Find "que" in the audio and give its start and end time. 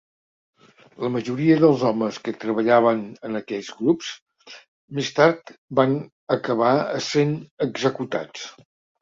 2.27-2.33